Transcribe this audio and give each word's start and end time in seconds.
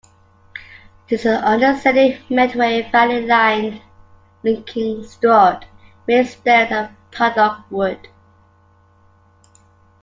This 1.09 1.25
is 1.25 1.27
on 1.43 1.59
the 1.59 1.75
scenic 1.77 2.27
Medway 2.27 2.89
Valley 2.91 3.23
Line 3.23 3.83
linking 4.41 5.03
Strood, 5.03 5.63
Maidstone 6.07 6.73
and 6.73 6.95
Paddock 7.11 7.59
Wood. 7.69 8.07